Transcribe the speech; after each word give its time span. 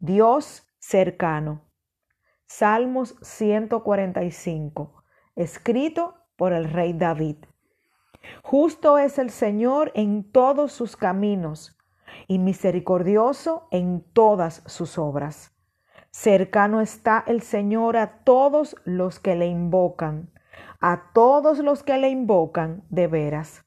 Dios 0.00 0.64
cercano. 0.78 1.62
Salmos 2.46 3.16
145, 3.20 5.02
escrito 5.34 6.14
por 6.36 6.52
el 6.52 6.70
rey 6.70 6.92
David. 6.92 7.38
Justo 8.44 8.98
es 8.98 9.18
el 9.18 9.30
Señor 9.30 9.90
en 9.96 10.30
todos 10.30 10.70
sus 10.70 10.96
caminos 10.96 11.76
y 12.28 12.38
misericordioso 12.38 13.66
en 13.72 14.04
todas 14.12 14.62
sus 14.66 14.98
obras. 14.98 15.52
Cercano 16.12 16.80
está 16.80 17.24
el 17.26 17.42
Señor 17.42 17.96
a 17.96 18.22
todos 18.22 18.76
los 18.84 19.18
que 19.18 19.34
le 19.34 19.48
invocan, 19.48 20.30
a 20.80 21.10
todos 21.12 21.58
los 21.58 21.82
que 21.82 21.98
le 21.98 22.08
invocan 22.08 22.84
de 22.88 23.08
veras. 23.08 23.64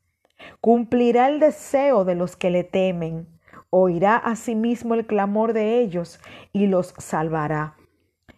Cumplirá 0.61 1.27
el 1.27 1.41
deseo 1.41 2.05
de 2.05 2.15
los 2.15 2.37
que 2.37 2.51
le 2.51 2.63
temen, 2.63 3.27
oirá 3.71 4.17
asimismo 4.17 4.93
el 4.93 5.07
clamor 5.07 5.53
de 5.53 5.79
ellos 5.79 6.19
y 6.53 6.67
los 6.67 6.93
salvará. 6.99 7.75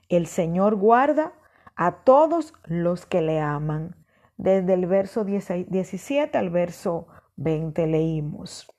El 0.07 0.27
Señor 0.27 0.75
guarda 0.75 1.33
a 1.75 2.03
todos 2.03 2.53
los 2.65 3.05
que 3.05 3.21
le 3.21 3.41
aman. 3.41 3.97
Desde 4.37 4.73
el 4.73 4.85
verso 4.85 5.25
17 5.25 6.37
al 6.37 6.49
verso 6.49 7.07
20 7.35 7.87
leímos. 7.87 8.69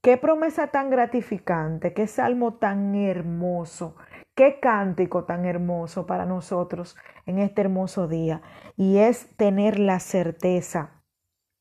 Qué 0.00 0.16
promesa 0.16 0.66
tan 0.68 0.90
gratificante, 0.90 1.94
qué 1.94 2.08
salmo 2.08 2.54
tan 2.54 2.96
hermoso, 2.96 3.94
qué 4.34 4.58
cántico 4.58 5.24
tan 5.24 5.44
hermoso 5.44 6.06
para 6.06 6.26
nosotros 6.26 6.96
en 7.24 7.38
este 7.38 7.60
hermoso 7.60 8.08
día. 8.08 8.42
Y 8.76 8.98
es 8.98 9.36
tener 9.36 9.78
la 9.78 10.00
certeza, 10.00 11.02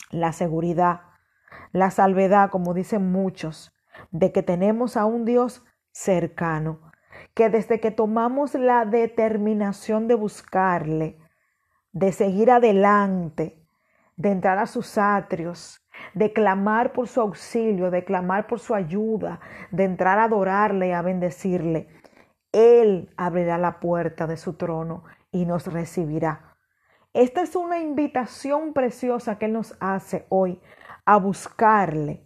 la 0.09 0.33
seguridad, 0.33 1.01
la 1.71 1.91
salvedad, 1.91 2.49
como 2.49 2.73
dicen 2.73 3.11
muchos, 3.11 3.75
de 4.11 4.31
que 4.31 4.43
tenemos 4.43 4.97
a 4.97 5.05
un 5.05 5.25
Dios 5.25 5.63
cercano, 5.91 6.91
que 7.33 7.49
desde 7.49 7.79
que 7.79 7.91
tomamos 7.91 8.55
la 8.55 8.85
determinación 8.85 10.07
de 10.07 10.15
buscarle, 10.15 11.17
de 11.91 12.11
seguir 12.11 12.51
adelante, 12.51 13.65
de 14.15 14.31
entrar 14.31 14.57
a 14.59 14.67
sus 14.67 14.97
atrios, 14.97 15.81
de 16.13 16.33
clamar 16.33 16.93
por 16.93 17.07
su 17.07 17.21
auxilio, 17.21 17.91
de 17.91 18.03
clamar 18.03 18.47
por 18.47 18.59
su 18.59 18.73
ayuda, 18.73 19.39
de 19.71 19.83
entrar 19.83 20.19
a 20.19 20.25
adorarle 20.25 20.89
y 20.89 20.91
a 20.91 21.01
bendecirle, 21.01 21.87
Él 22.51 23.13
abrirá 23.17 23.57
la 23.57 23.79
puerta 23.79 24.27
de 24.27 24.37
su 24.37 24.53
trono 24.53 25.03
y 25.31 25.45
nos 25.45 25.67
recibirá. 25.67 26.57
Esta 27.13 27.41
es 27.41 27.55
una 27.55 27.79
invitación 27.79 28.73
preciosa 28.73 29.37
que 29.37 29.45
Él 29.45 29.53
nos 29.53 29.75
hace 29.79 30.25
hoy 30.29 30.61
a 31.05 31.17
buscarle, 31.17 32.23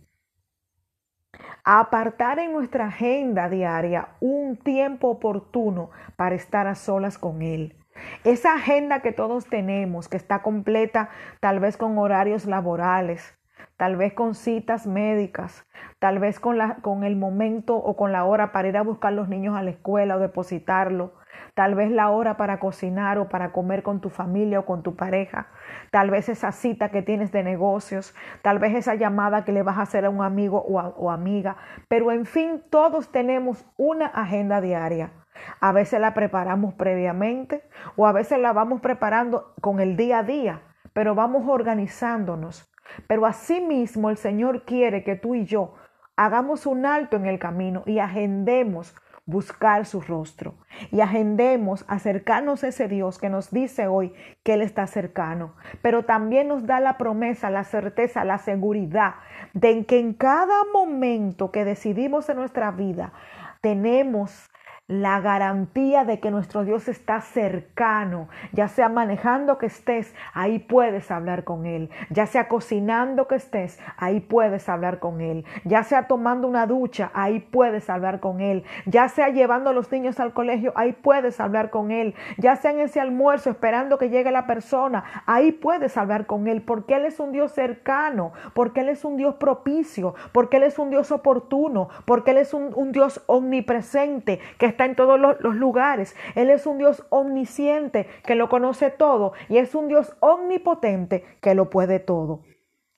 apartar 1.65 2.37
en 2.37 2.53
nuestra 2.53 2.87
agenda 2.87 3.49
diaria 3.49 4.09
un 4.19 4.55
tiempo 4.55 5.09
oportuno 5.09 5.89
para 6.15 6.35
estar 6.35 6.67
a 6.67 6.75
solas 6.75 7.17
con 7.17 7.41
Él. 7.41 7.75
Esa 8.23 8.53
agenda 8.53 9.01
que 9.01 9.11
todos 9.11 9.47
tenemos, 9.47 10.07
que 10.07 10.17
está 10.17 10.41
completa 10.41 11.09
tal 11.39 11.59
vez 11.59 11.75
con 11.75 11.97
horarios 11.97 12.45
laborales, 12.45 13.34
tal 13.77 13.97
vez 13.97 14.13
con 14.13 14.35
citas 14.35 14.87
médicas, 14.87 15.65
tal 15.99 16.19
vez 16.19 16.39
con, 16.39 16.57
la, 16.57 16.75
con 16.77 17.03
el 17.03 17.15
momento 17.15 17.75
o 17.75 17.95
con 17.95 18.11
la 18.11 18.23
hora 18.23 18.51
para 18.51 18.67
ir 18.67 18.77
a 18.77 18.83
buscar 18.83 19.13
los 19.13 19.27
niños 19.27 19.55
a 19.55 19.63
la 19.63 19.71
escuela 19.71 20.15
o 20.15 20.19
depositarlo, 20.19 21.13
tal 21.53 21.75
vez 21.75 21.91
la 21.91 22.09
hora 22.09 22.37
para 22.37 22.59
cocinar 22.59 23.17
o 23.17 23.27
para 23.27 23.51
comer 23.51 23.83
con 23.83 23.99
tu 23.99 24.09
familia 24.09 24.59
o 24.59 24.65
con 24.65 24.83
tu 24.83 24.95
pareja, 24.95 25.47
tal 25.91 26.09
vez 26.09 26.29
esa 26.29 26.51
cita 26.51 26.89
que 26.89 27.01
tienes 27.01 27.31
de 27.31 27.43
negocios, 27.43 28.15
tal 28.41 28.59
vez 28.59 28.75
esa 28.75 28.95
llamada 28.95 29.43
que 29.43 29.51
le 29.51 29.63
vas 29.63 29.77
a 29.77 29.83
hacer 29.83 30.05
a 30.05 30.09
un 30.09 30.23
amigo 30.23 30.61
o, 30.61 30.79
o 30.79 31.11
amiga, 31.11 31.57
pero 31.89 32.11
en 32.11 32.25
fin, 32.25 32.63
todos 32.69 33.11
tenemos 33.11 33.65
una 33.77 34.07
agenda 34.07 34.61
diaria. 34.61 35.11
A 35.59 35.73
veces 35.73 35.99
la 35.99 36.13
preparamos 36.13 36.73
previamente 36.75 37.63
o 37.97 38.07
a 38.07 38.13
veces 38.13 38.39
la 38.39 38.53
vamos 38.53 38.79
preparando 38.79 39.53
con 39.59 39.81
el 39.81 39.97
día 39.97 40.19
a 40.19 40.23
día, 40.23 40.61
pero 40.93 41.13
vamos 41.13 41.43
organizándonos. 41.45 42.71
Pero 43.07 43.25
asimismo 43.25 44.09
el 44.09 44.17
Señor 44.17 44.63
quiere 44.63 45.03
que 45.03 45.15
tú 45.15 45.35
y 45.35 45.45
yo 45.45 45.75
hagamos 46.15 46.65
un 46.65 46.85
alto 46.85 47.17
en 47.17 47.25
el 47.25 47.39
camino 47.39 47.83
y 47.85 47.99
agendemos 47.99 48.95
buscar 49.25 49.85
su 49.85 50.01
rostro. 50.01 50.55
Y 50.91 51.01
agendemos 51.01 51.83
acercarnos 51.87 52.63
a 52.63 52.67
ese 52.67 52.87
Dios 52.87 53.17
que 53.17 53.29
nos 53.29 53.51
dice 53.51 53.87
hoy 53.87 54.13
que 54.43 54.53
Él 54.53 54.61
está 54.61 54.87
cercano, 54.87 55.55
pero 55.81 56.05
también 56.05 56.47
nos 56.47 56.65
da 56.65 56.79
la 56.79 56.97
promesa, 56.97 57.49
la 57.49 57.63
certeza, 57.63 58.23
la 58.23 58.37
seguridad 58.37 59.15
de 59.53 59.85
que 59.85 59.99
en 59.99 60.13
cada 60.13 60.63
momento 60.73 61.51
que 61.51 61.65
decidimos 61.65 62.29
en 62.29 62.37
nuestra 62.37 62.71
vida 62.71 63.13
tenemos 63.61 64.47
la 64.87 65.19
garantía 65.19 66.05
de 66.05 66.19
que 66.19 66.29
nuestro 66.29 66.63
Dios 66.63 66.87
está 66.87 67.19
cercano, 67.19 68.29
ya 68.51 68.67
sea 68.67 68.87
manejando 68.87 69.57
que 69.57 69.65
estés, 69.65 70.13
ahí 70.31 70.59
puedes 70.59 71.09
hablar 71.09 71.43
con 71.43 71.65
Él, 71.65 71.89
ya 72.11 72.27
sea 72.27 72.47
cocinando 72.47 73.27
que 73.27 73.33
estés, 73.33 73.79
ahí 73.97 74.19
puedes 74.19 74.69
hablar 74.69 74.99
con 74.99 75.21
Él, 75.21 75.43
ya 75.63 75.81
sea 75.81 76.05
tomando 76.05 76.47
una 76.47 76.67
ducha, 76.67 77.09
ahí 77.15 77.39
puedes 77.39 77.89
hablar 77.89 78.19
con 78.19 78.41
Él, 78.41 78.63
ya 78.85 79.09
sea 79.09 79.29
llevando 79.29 79.71
a 79.71 79.73
los 79.73 79.91
niños 79.91 80.19
al 80.19 80.33
colegio, 80.33 80.71
ahí 80.75 80.91
puedes 80.93 81.39
hablar 81.39 81.71
con 81.71 81.89
Él, 81.89 82.13
ya 82.37 82.55
sea 82.55 82.69
en 82.69 82.81
ese 82.81 82.99
almuerzo 82.99 83.49
esperando 83.49 83.97
que 83.97 84.11
llegue 84.11 84.31
la 84.31 84.45
persona, 84.45 85.03
ahí 85.25 85.51
puedes 85.51 85.97
hablar 85.97 86.27
con 86.27 86.47
Él, 86.47 86.61
porque 86.61 86.93
Él 86.93 87.05
es 87.05 87.19
un 87.19 87.31
Dios 87.31 87.53
cercano, 87.53 88.33
porque 88.53 88.81
Él 88.81 88.89
es 88.89 89.03
un 89.03 89.17
Dios 89.17 89.33
propicio, 89.35 90.13
porque 90.31 90.57
Él 90.57 90.63
es 90.63 90.77
un 90.77 90.91
Dios 90.91 91.11
oportuno, 91.11 91.89
porque 92.05 92.31
Él 92.31 92.37
es 92.37 92.53
un, 92.53 92.71
un 92.75 92.91
Dios 92.91 93.23
omnipresente 93.25 94.39
que 94.59 94.74
está 94.75 94.85
en 94.85 94.95
todos 94.95 95.17
los, 95.17 95.39
los, 95.39 95.55
lugares. 95.55 96.15
Él 96.35 96.49
es 96.49 96.67
un 96.67 96.77
Dios 96.77 97.05
omnisciente 97.09 98.07
que 98.25 98.35
lo 98.35 98.49
conoce 98.49 98.91
todo 98.91 99.31
y 99.47 99.57
es 99.57 99.73
un 99.73 99.87
Dios 99.87 100.15
omnipotente 100.19 101.23
que 101.41 101.55
lo 101.55 101.69
puede 101.69 101.99
todo. 101.99 102.43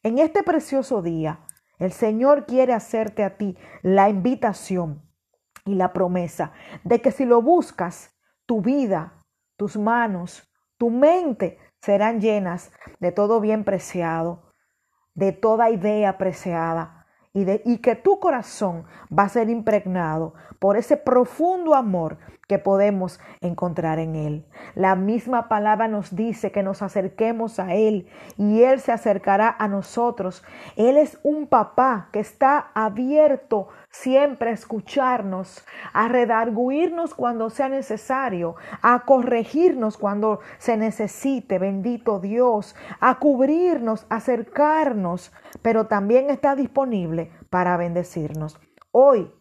En 0.01 0.17
este 0.17 0.41
precioso 0.41 1.03
día, 1.03 1.41
el 1.77 1.91
Señor 1.91 2.47
quiere 2.47 2.73
hacerte 2.73 3.23
a 3.23 3.37
ti 3.37 3.55
la 3.83 4.09
invitación 4.09 5.03
y 5.65 5.75
la 5.75 5.93
promesa 5.93 6.51
de 6.83 6.99
que 6.99 7.11
si 7.11 7.25
lo 7.25 7.41
buscas, 7.43 8.17
tu 8.47 8.61
vida, 8.61 9.23
tus 9.55 9.77
manos, 9.77 10.51
tu 10.77 10.89
mente 10.89 11.59
serán 11.81 12.21
llenas 12.21 12.71
de 12.99 13.11
todo 13.11 13.39
bien 13.39 13.63
preciado, 13.63 14.51
de 15.13 15.31
toda 15.31 15.69
idea 15.69 16.17
preciada 16.17 16.96
y, 17.65 17.77
que 17.77 17.95
tu 17.95 18.19
corazón 18.19 18.85
va 19.17 19.23
a 19.23 19.29
ser 19.29 19.49
impregnado 19.49 20.33
por 20.59 20.77
ese 20.77 20.97
profundo 20.97 21.75
amor 21.75 22.17
que 22.47 22.59
podemos 22.59 23.19
encontrar 23.41 23.99
en 23.99 24.15
Él. 24.15 24.45
La 24.73 24.95
misma 24.95 25.49
palabra 25.49 25.87
nos 25.87 26.15
dice 26.15 26.51
que 26.51 26.63
nos 26.63 26.81
acerquemos 26.81 27.59
a 27.59 27.73
Él 27.75 28.07
y 28.37 28.63
Él 28.63 28.79
se 28.79 28.93
acercará 28.93 29.53
a 29.59 29.67
nosotros. 29.67 30.43
Él 30.77 30.97
es 30.97 31.19
un 31.23 31.47
papá 31.47 32.09
que 32.13 32.19
está 32.19 32.71
abierto 32.73 33.67
siempre 33.89 34.51
a 34.51 34.53
escucharnos, 34.53 35.65
a 35.91 36.07
redarguirnos 36.07 37.13
cuando 37.13 37.49
sea 37.49 37.67
necesario, 37.67 38.55
a 38.81 39.03
corregirnos 39.05 39.97
cuando 39.97 40.39
se 40.57 40.77
necesite, 40.77 41.59
bendito 41.59 42.19
Dios, 42.19 42.75
a 43.01 43.19
cubrirnos, 43.19 44.05
acercarnos, 44.09 45.33
pero 45.61 45.87
también 45.87 46.29
está 46.29 46.55
disponible 46.55 47.31
para 47.49 47.75
bendecirnos. 47.75 48.59
Hoy, 48.91 49.31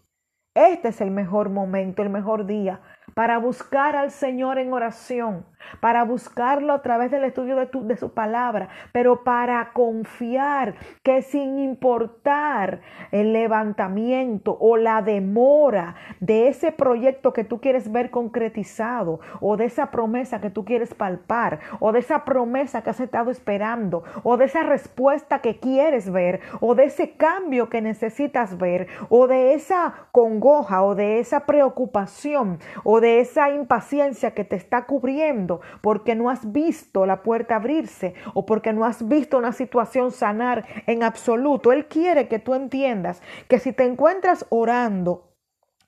este 0.54 0.88
es 0.88 1.00
el 1.00 1.10
mejor 1.10 1.50
momento, 1.50 2.02
el 2.02 2.10
mejor 2.10 2.46
día 2.46 2.80
para 3.16 3.38
buscar 3.38 3.96
al 3.96 4.10
Señor 4.10 4.58
en 4.58 4.74
oración, 4.74 5.46
para 5.80 6.04
buscarlo 6.04 6.72
a 6.72 6.82
través 6.82 7.10
del 7.10 7.24
estudio 7.24 7.56
de, 7.56 7.66
tu, 7.66 7.86
de, 7.86 7.96
su 7.96 8.12
palabra, 8.12 8.68
pero 8.92 9.24
para 9.24 9.72
confiar 9.72 10.74
que 11.02 11.22
sin 11.22 11.58
importar 11.58 12.80
el 13.10 13.32
levantamiento 13.32 14.56
o 14.60 14.76
la 14.76 15.02
demora 15.02 15.94
de 16.20 16.48
ese 16.48 16.72
proyecto 16.72 17.32
que 17.32 17.44
tú 17.44 17.60
quieres 17.60 17.90
ver 17.90 18.10
concretizado, 18.10 19.20
o 19.40 19.56
de 19.56 19.66
esa 19.66 19.90
promesa 19.90 20.40
que 20.40 20.50
tú 20.50 20.64
quieres 20.64 20.94
palpar, 20.94 21.60
o 21.80 21.92
de 21.92 22.00
esa 22.00 22.24
promesa 22.24 22.82
que 22.82 22.90
has 22.90 23.00
estado 23.00 23.30
esperando, 23.30 24.04
o 24.22 24.36
de 24.36 24.46
esa 24.46 24.62
respuesta 24.62 25.40
que 25.40 25.58
quieres 25.58 26.10
ver, 26.10 26.40
o 26.60 26.74
de 26.74 26.84
ese 26.84 27.12
cambio 27.16 27.68
que 27.68 27.80
necesitas 27.80 28.58
ver, 28.58 28.88
o 29.08 29.26
de 29.26 29.54
esa 29.54 29.94
congoja, 30.12 30.82
o 30.82 30.94
de 30.94 31.18
esa 31.18 31.46
preocupación, 31.46 32.58
o 32.84 33.00
de 33.00 33.20
esa 33.20 33.50
impaciencia 33.50 34.32
que 34.32 34.44
te 34.44 34.56
está 34.56 34.86
cubriendo 34.86 35.55
porque 35.80 36.14
no 36.14 36.30
has 36.30 36.52
visto 36.52 37.06
la 37.06 37.22
puerta 37.22 37.56
abrirse 37.56 38.14
o 38.34 38.46
porque 38.46 38.72
no 38.72 38.84
has 38.84 39.06
visto 39.06 39.38
una 39.38 39.52
situación 39.52 40.10
sanar 40.10 40.66
en 40.86 41.02
absoluto. 41.02 41.72
Él 41.72 41.86
quiere 41.86 42.28
que 42.28 42.38
tú 42.38 42.54
entiendas 42.54 43.22
que 43.48 43.58
si 43.58 43.72
te 43.72 43.84
encuentras 43.84 44.46
orando, 44.50 45.26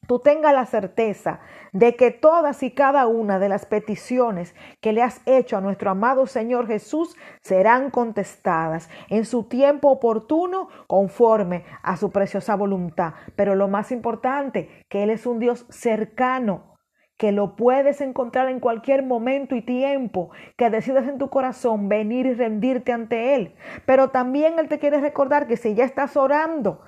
tú 0.09 0.19
tengas 0.19 0.55
la 0.55 0.65
certeza 0.67 1.41
de 1.73 1.95
que 1.95 2.11
todas 2.11 2.63
y 2.63 2.71
cada 2.73 3.07
una 3.07 3.39
de 3.39 3.49
las 3.49 3.67
peticiones 3.67 4.55
que 4.81 4.93
le 4.93 5.03
has 5.03 5.21
hecho 5.27 5.57
a 5.57 5.61
nuestro 5.61 5.91
amado 5.91 6.27
Señor 6.27 6.67
Jesús 6.67 7.15
serán 7.43 7.91
contestadas 7.91 8.89
en 9.09 9.27
su 9.27 9.45
tiempo 9.45 9.91
oportuno 9.91 10.69
conforme 10.87 11.65
a 11.83 11.97
su 11.97 12.11
preciosa 12.11 12.57
voluntad. 12.57 13.13
Pero 13.37 13.55
lo 13.55 13.69
más 13.69 13.93
importante, 13.93 14.85
que 14.89 15.03
Él 15.03 15.11
es 15.11 15.27
un 15.27 15.39
Dios 15.39 15.67
cercano 15.69 16.68
que 17.19 17.33
lo 17.33 17.57
puedes 17.57 18.01
encontrar 18.01 18.49
en 18.49 18.61
cualquier 18.61 19.03
momento 19.03 19.55
y 19.55 19.63
tiempo 19.63 20.31
que 20.57 20.71
decidas 20.71 21.07
en 21.09 21.19
tu 21.19 21.29
corazón 21.29 21.89
venir 21.89 22.27
y 22.27 22.35
rendirte 22.35 22.93
ante 22.93 23.35
Él. 23.35 23.55
Pero 23.85 24.11
también 24.11 24.59
Él 24.59 24.69
te 24.69 24.79
quiere 24.79 25.01
recordar 25.01 25.47
que 25.47 25.57
si 25.57 25.75
ya 25.75 25.85
estás 25.85 26.17
orando, 26.17 26.81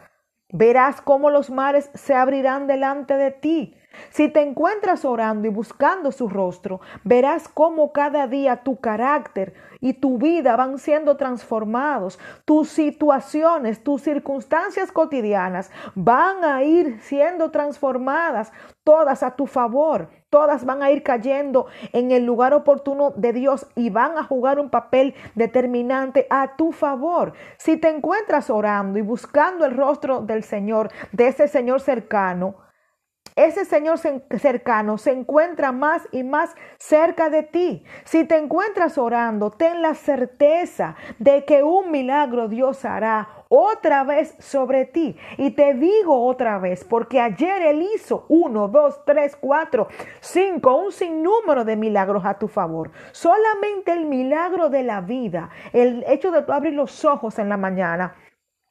verás 0.53 1.01
cómo 1.01 1.31
los 1.31 1.51
mares 1.51 1.91
se 1.95 2.15
abrirán 2.15 2.67
delante 2.67 3.17
de 3.17 3.33
ti. 3.33 3.77
Si 4.11 4.29
te 4.29 4.41
encuentras 4.41 5.05
orando 5.05 5.49
y 5.49 5.51
buscando 5.51 6.13
su 6.13 6.29
rostro, 6.29 6.81
verás 7.03 7.49
cómo 7.49 7.93
cada 7.93 8.29
día 8.29 8.63
tu 8.63 8.81
carácter 8.81 9.55
y 9.81 9.95
tu 9.95 10.19
vida 10.19 10.55
van 10.55 10.79
siendo 10.79 11.17
transformados. 11.17 12.21
Tus 12.45 12.69
situaciones, 12.69 13.83
tus 13.83 14.03
circunstancias 14.03 14.93
cotidianas 14.93 15.73
van 15.97 16.45
a 16.45 16.63
ir 16.63 17.01
siendo 17.01 17.51
transformadas 17.51 18.53
todas 18.85 19.25
a 19.25 19.35
tu 19.35 19.47
favor. 19.47 20.20
Todas 20.31 20.65
van 20.65 20.81
a 20.83 20.93
ir 20.93 21.03
cayendo 21.03 21.67
en 21.93 22.13
el 22.13 22.25
lugar 22.25 22.55
oportuno 22.55 23.11
de 23.17 23.33
Dios 23.33 23.67
y 23.75 23.91
van 23.91 24.17
a 24.17 24.23
jugar 24.23 24.61
un 24.61 24.71
papel 24.71 25.15
determinante 25.35 26.29
a 26.31 26.57
tu 26.57 26.71
favor. 26.71 27.33
Si 27.57 27.77
te 27.77 27.89
encuentras 27.89 28.49
orando 28.49 28.99
y 28.99 29.03
buscando 29.03 29.65
el 29.65 29.77
rostro 29.77 30.21
del 30.21 30.45
Señor, 30.45 30.91
de 31.11 31.27
ese 31.27 31.49
Señor 31.49 31.81
cercano, 31.81 32.55
ese 33.37 33.65
Señor 33.65 33.99
cercano 33.99 34.99
se 34.99 35.13
encuentra 35.13 35.73
más 35.73 36.09
y 36.13 36.23
más 36.23 36.55
cerca 36.79 37.31
de 37.31 37.43
ti. 37.43 37.85
Si 38.05 38.25
te 38.25 38.37
encuentras 38.37 38.99
orando, 38.99 39.51
ten 39.51 39.83
la 39.83 39.95
certeza 39.95 40.97
de 41.19 41.45
que 41.45 41.63
un 41.63 41.91
milagro 41.91 42.49
Dios 42.49 42.85
hará 42.85 43.29
otra 43.49 44.05
vez 44.05 44.35
sobre 44.39 44.85
ti. 44.85 45.17
Y 45.37 45.51
te 45.51 45.75
digo 45.75 46.27
otra 46.27 46.59
vez, 46.59 46.85
porque 46.85 47.21
ayer 47.21 47.63
Él 47.63 47.87
hizo 47.95 48.25
uno, 48.29 48.69
dos, 48.69 49.05
tres, 49.05 49.37
cuatro, 49.37 49.89
cinco, 50.21 50.77
un 50.77 50.93
sinnúmero 50.93 51.65
de 51.65 51.77
milagros 51.77 52.25
a 52.25 52.39
tu 52.39 52.49
favor. 52.49 52.91
Solamente 53.13 53.93
el 53.93 54.07
milagro 54.07 54.71
de 54.71 54.83
la 54.83 55.01
vida, 55.01 55.51
el 55.73 56.05
hecho 56.07 56.31
de 56.31 56.43
tú 56.43 56.53
abrir 56.53 56.75
los 56.75 57.05
ojos 57.05 57.39
en 57.39 57.49
la 57.49 57.57
mañana 57.57 58.15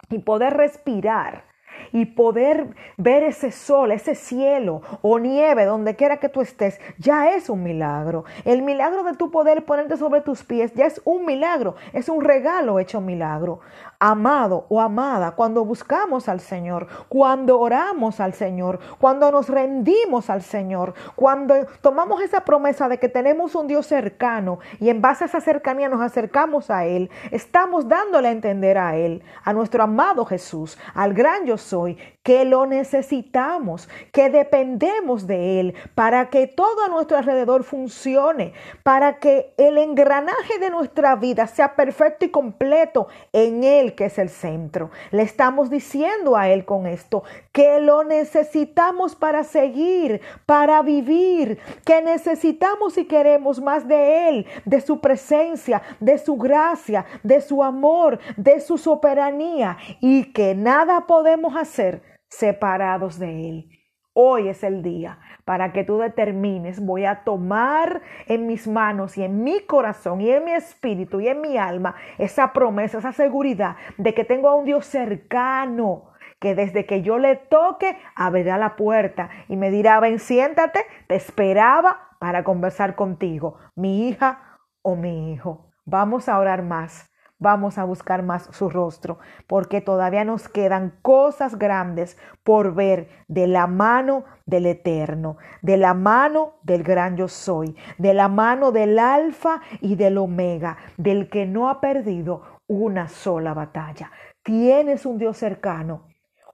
y 0.09 0.19
poder 0.19 0.55
respirar 0.55 1.48
y 1.91 2.05
poder 2.05 2.67
ver 2.97 3.23
ese 3.23 3.51
sol, 3.51 3.91
ese 3.91 4.15
cielo 4.15 4.81
o 5.01 5.19
nieve 5.19 5.65
donde 5.65 5.95
quiera 5.95 6.17
que 6.17 6.29
tú 6.29 6.41
estés, 6.41 6.79
ya 6.97 7.33
es 7.33 7.49
un 7.49 7.63
milagro. 7.63 8.25
El 8.45 8.61
milagro 8.61 9.03
de 9.03 9.15
tu 9.15 9.31
poder 9.31 9.65
ponerte 9.65 9.97
sobre 9.97 10.21
tus 10.21 10.43
pies 10.43 10.73
ya 10.73 10.85
es 10.85 11.01
un 11.05 11.25
milagro, 11.25 11.75
es 11.93 12.09
un 12.09 12.23
regalo 12.23 12.79
hecho 12.79 13.01
milagro 13.01 13.59
amado 13.99 14.65
o 14.69 14.79
amada, 14.79 15.31
cuando 15.31 15.65
buscamos 15.65 16.29
al 16.29 16.39
Señor, 16.39 16.87
cuando 17.09 17.59
oramos 17.59 18.21
al 18.21 18.33
Señor, 18.33 18.79
cuando 18.97 19.29
nos 19.29 19.49
rendimos 19.49 20.29
al 20.29 20.41
Señor, 20.41 20.93
cuando 21.15 21.53
tomamos 21.81 22.21
esa 22.21 22.45
promesa 22.45 22.87
de 22.87 22.97
que 22.97 23.09
tenemos 23.09 23.55
un 23.55 23.67
Dios 23.67 23.85
cercano 23.87 24.59
y 24.79 24.89
en 24.89 25.01
base 25.01 25.25
a 25.25 25.27
esa 25.27 25.41
cercanía 25.41 25.89
nos 25.89 26.01
acercamos 26.01 26.69
a 26.69 26.85
Él, 26.85 27.09
estamos 27.31 27.89
dándole 27.89 28.29
a 28.29 28.31
entender 28.31 28.77
a 28.77 28.95
Él, 28.95 29.21
a 29.43 29.51
nuestro 29.51 29.83
amado 29.83 30.23
Jesús, 30.25 30.77
al 30.93 31.13
gran 31.13 31.45
yo 31.45 31.57
soy, 31.57 31.97
que 32.23 32.45
lo 32.45 32.65
necesitamos, 32.65 33.89
que 34.11 34.29
dependemos 34.29 35.27
de 35.27 35.59
Él 35.59 35.75
para 35.95 36.29
que 36.29 36.47
todo 36.47 36.85
a 36.85 36.89
nuestro 36.89 37.17
alrededor 37.17 37.63
funcione, 37.63 38.53
para 38.83 39.19
que 39.19 39.53
el 39.57 39.77
engranaje 39.77 40.59
de 40.59 40.69
nuestra 40.69 41.15
vida 41.15 41.47
sea 41.47 41.75
perfecto 41.75 42.25
y 42.25 42.29
completo 42.29 43.07
en 43.33 43.63
Que 43.95 44.05
es 44.05 44.17
el 44.17 44.29
centro. 44.29 44.91
Le 45.11 45.23
estamos 45.23 45.69
diciendo 45.69 46.35
a 46.35 46.49
Él 46.49 46.65
con 46.65 46.85
esto 46.85 47.23
que 47.51 47.79
lo 47.79 48.03
necesitamos 48.03 49.15
para 49.15 49.43
seguir, 49.43 50.21
para 50.45 50.81
vivir, 50.81 51.59
que 51.85 52.01
necesitamos 52.01 52.97
y 52.97 53.05
queremos 53.05 53.61
más 53.61 53.87
de 53.87 54.29
Él, 54.29 54.45
de 54.65 54.81
su 54.81 54.99
presencia, 54.99 55.81
de 55.99 56.17
su 56.17 56.37
gracia, 56.37 57.05
de 57.23 57.41
su 57.41 57.63
amor, 57.63 58.19
de 58.37 58.59
su 58.59 58.77
soberanía 58.77 59.77
y 59.99 60.31
que 60.33 60.55
nada 60.55 61.07
podemos 61.07 61.55
hacer 61.55 62.01
separados 62.29 63.19
de 63.19 63.49
Él. 63.49 63.69
Hoy 64.13 64.49
es 64.49 64.63
el 64.63 64.81
día 64.81 65.19
para 65.49 65.73
que 65.73 65.83
tú 65.83 65.97
determines, 65.97 66.79
voy 66.79 67.05
a 67.05 67.23
tomar 67.23 68.03
en 68.27 68.45
mis 68.45 68.67
manos 68.67 69.17
y 69.17 69.23
en 69.23 69.43
mi 69.43 69.61
corazón 69.61 70.21
y 70.21 70.29
en 70.29 70.45
mi 70.45 70.51
espíritu 70.51 71.21
y 71.21 71.27
en 71.27 71.41
mi 71.41 71.57
alma 71.57 71.95
esa 72.19 72.53
promesa, 72.53 72.99
esa 72.99 73.13
seguridad 73.13 73.75
de 73.97 74.13
que 74.13 74.23
tengo 74.23 74.47
a 74.47 74.53
un 74.53 74.65
Dios 74.65 74.85
cercano, 74.85 76.11
que 76.39 76.53
desde 76.53 76.85
que 76.85 77.01
yo 77.01 77.17
le 77.17 77.35
toque 77.35 77.97
abrirá 78.13 78.59
la 78.59 78.75
puerta 78.75 79.31
y 79.47 79.55
me 79.55 79.71
dirá, 79.71 79.99
ven, 79.99 80.19
siéntate, 80.19 80.85
te 81.07 81.15
esperaba 81.15 82.09
para 82.19 82.43
conversar 82.43 82.93
contigo, 82.93 83.57
mi 83.73 84.07
hija 84.07 84.59
o 84.83 84.95
mi 84.95 85.33
hijo. 85.33 85.65
Vamos 85.83 86.29
a 86.29 86.37
orar 86.37 86.61
más 86.61 87.08
vamos 87.39 87.77
a 87.77 87.85
buscar 87.85 88.21
más 88.21 88.49
su 88.51 88.69
rostro, 88.69 89.17
porque 89.47 89.81
todavía 89.81 90.25
nos 90.25 90.49
quedan 90.49 90.99
cosas 91.01 91.57
grandes 91.57 92.17
por 92.43 92.75
ver 92.75 93.09
de 93.27 93.47
la 93.47 93.65
mano 93.65 94.25
del 94.45 94.65
Eterno, 94.65 95.37
de 95.61 95.77
la 95.77 95.93
mano 95.93 96.55
del 96.63 96.83
gran 96.83 97.15
yo 97.17 97.27
soy, 97.27 97.75
de 97.97 98.13
la 98.13 98.27
mano 98.27 98.71
del 98.71 98.99
Alfa 98.99 99.61
y 99.81 99.95
del 99.95 100.17
Omega, 100.17 100.77
del 100.97 101.29
que 101.29 101.45
no 101.45 101.69
ha 101.69 101.79
perdido 101.79 102.43
una 102.67 103.07
sola 103.07 103.53
batalla. 103.53 104.11
Tienes 104.43 105.05
un 105.05 105.17
Dios 105.17 105.37
cercano. 105.37 106.07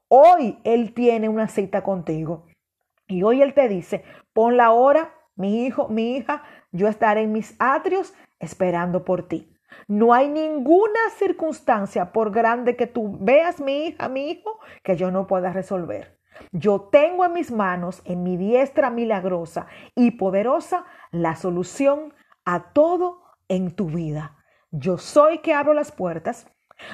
Hoy 0.07 0.59
Él 0.63 0.93
tiene 0.93 1.29
una 1.29 1.47
cita 1.47 1.83
contigo. 1.83 2.45
Y 3.07 3.23
hoy 3.23 3.41
Él 3.41 3.53
te 3.53 3.67
dice, 3.67 4.03
pon 4.33 4.57
la 4.57 4.71
hora, 4.71 5.13
mi 5.35 5.65
hijo, 5.65 5.89
mi 5.89 6.15
hija, 6.15 6.43
yo 6.71 6.87
estaré 6.87 7.23
en 7.23 7.31
mis 7.31 7.55
atrios 7.59 8.13
esperando 8.39 9.03
por 9.03 9.27
ti. 9.27 9.54
No 9.87 10.13
hay 10.13 10.29
ninguna 10.29 10.99
circunstancia, 11.17 12.11
por 12.11 12.31
grande 12.31 12.75
que 12.75 12.87
tú 12.87 13.17
veas 13.19 13.59
mi 13.59 13.87
hija, 13.87 14.09
mi 14.09 14.31
hijo, 14.31 14.59
que 14.83 14.95
yo 14.95 15.11
no 15.11 15.27
pueda 15.27 15.51
resolver. 15.51 16.19
Yo 16.51 16.89
tengo 16.91 17.25
en 17.25 17.33
mis 17.33 17.51
manos, 17.51 18.01
en 18.05 18.23
mi 18.23 18.37
diestra 18.37 18.89
milagrosa 18.89 19.67
y 19.95 20.11
poderosa, 20.11 20.85
la 21.11 21.35
solución 21.35 22.13
a 22.45 22.71
todo 22.73 23.21
en 23.47 23.75
tu 23.75 23.87
vida. 23.87 24.37
Yo 24.71 24.97
soy 24.97 25.39
que 25.39 25.53
abro 25.53 25.73
las 25.73 25.91
puertas, 25.91 26.47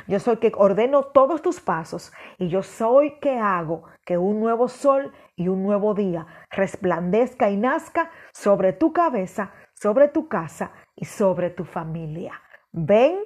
yo 0.07 0.19
soy 0.19 0.37
que 0.37 0.51
ordeno 0.55 1.03
todos 1.03 1.41
tus 1.41 1.59
pasos 1.59 2.13
y 2.37 2.49
yo 2.49 2.61
soy 2.61 3.19
que 3.19 3.39
hago 3.39 3.85
que 4.05 4.17
un 4.17 4.39
nuevo 4.39 4.67
sol 4.67 5.11
y 5.35 5.47
un 5.47 5.63
nuevo 5.63 5.95
día 5.95 6.27
resplandezca 6.51 7.49
y 7.49 7.57
nazca 7.57 8.11
sobre 8.31 8.73
tu 8.73 8.93
cabeza, 8.93 9.53
sobre 9.73 10.07
tu 10.07 10.27
casa 10.27 10.71
y 10.95 11.05
sobre 11.05 11.49
tu 11.49 11.65
familia. 11.65 12.39
Ven, 12.73 13.19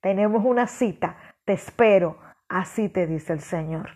tenemos 0.00 0.44
una 0.44 0.66
cita, 0.66 1.16
te 1.44 1.52
espero. 1.52 2.18
Así 2.48 2.88
te 2.88 3.06
dice 3.06 3.32
el 3.32 3.40
Señor. 3.40 3.90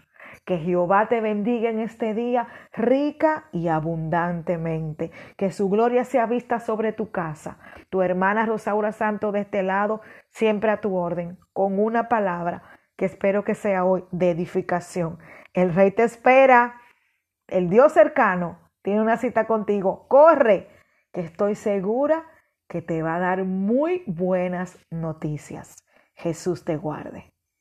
Que 0.44 0.59
Jehová 0.59 1.09
te 1.09 1.21
bendiga 1.21 1.71
en 1.71 1.80
este 1.80 2.14
día 2.14 2.49
rica 2.73 3.49
y 3.52 3.68
abundantemente. 3.68 5.11
Que 5.37 5.50
su 5.50 5.68
gloria 5.68 6.04
sea 6.04 6.26
vista 6.26 6.61
sobre 6.61 6.92
tu 6.92 7.11
casa. 7.11 7.59
Tu 7.90 8.02
hermana 8.02 8.47
Rosaura 8.47 8.92
Santo 8.92 9.32
de 9.32 9.40
este 9.40 9.62
lado, 9.62 10.02
siempre 10.30 10.71
a 10.71 10.80
tu 10.80 10.97
orden, 10.97 11.38
con 11.52 11.78
una 11.78 12.09
palabra 12.09 12.62
que 12.97 13.04
espero 13.04 13.44
que 13.44 13.54
sea 13.54 13.85
hoy 13.85 14.04
de 14.12 14.30
edificación. 14.30 15.18
El 15.52 15.75
rey 15.75 15.90
te 15.90 16.04
espera. 16.04 16.80
El 17.49 17.68
Dios 17.68 17.92
cercano 17.92 18.59
tiene 18.82 19.00
una 19.00 19.16
cita 19.16 19.47
contigo. 19.47 20.06
Corre, 20.09 20.68
que 21.12 21.21
estoy 21.21 21.54
segura 21.54 22.25
que 22.73 22.81
te 22.81 23.02
va 23.02 23.17
a 23.17 23.21
dar 23.21 23.45
muy 23.45 24.02
buenas 24.07 24.79
noticias. 24.91 25.76
Jesús 26.14 26.64
te 26.64 26.79
guarde. 26.79 27.31